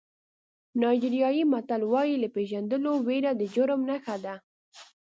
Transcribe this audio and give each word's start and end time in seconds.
نایجیریایي 0.81 1.43
متل 1.53 1.81
وایي 1.91 2.15
له 2.23 2.27
پېژندلو 2.35 2.93
وېره 3.07 3.31
د 3.39 3.41
جرم 3.53 3.81
نښه 3.89 4.15
ده. 4.23 4.35